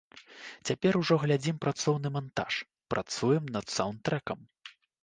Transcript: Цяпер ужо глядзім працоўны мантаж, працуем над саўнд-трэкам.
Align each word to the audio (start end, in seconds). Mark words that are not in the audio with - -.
Цяпер 0.69 0.97
ужо 1.01 1.17
глядзім 1.25 1.59
працоўны 1.65 2.07
мантаж, 2.17 2.53
працуем 2.95 3.43
над 3.59 3.65
саўнд-трэкам. 3.79 4.39